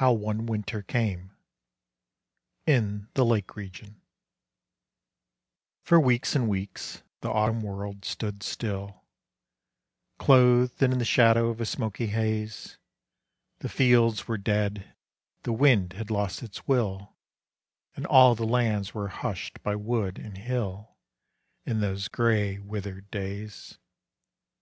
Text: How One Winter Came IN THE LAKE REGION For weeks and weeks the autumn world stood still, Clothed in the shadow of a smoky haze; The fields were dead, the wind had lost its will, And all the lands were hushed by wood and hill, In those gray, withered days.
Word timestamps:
How 0.00 0.10
One 0.10 0.46
Winter 0.46 0.80
Came 0.80 1.36
IN 2.64 3.08
THE 3.12 3.26
LAKE 3.26 3.56
REGION 3.56 4.00
For 5.82 6.00
weeks 6.00 6.34
and 6.34 6.48
weeks 6.48 7.02
the 7.20 7.28
autumn 7.28 7.60
world 7.60 8.06
stood 8.06 8.42
still, 8.42 9.04
Clothed 10.16 10.82
in 10.82 10.98
the 10.98 11.04
shadow 11.04 11.50
of 11.50 11.60
a 11.60 11.66
smoky 11.66 12.06
haze; 12.06 12.78
The 13.58 13.68
fields 13.68 14.26
were 14.26 14.38
dead, 14.38 14.94
the 15.42 15.52
wind 15.52 15.92
had 15.92 16.10
lost 16.10 16.42
its 16.42 16.66
will, 16.66 17.14
And 17.94 18.06
all 18.06 18.34
the 18.34 18.46
lands 18.46 18.94
were 18.94 19.08
hushed 19.08 19.62
by 19.62 19.76
wood 19.76 20.18
and 20.18 20.38
hill, 20.38 20.96
In 21.66 21.80
those 21.80 22.08
gray, 22.08 22.58
withered 22.60 23.10
days. 23.10 23.76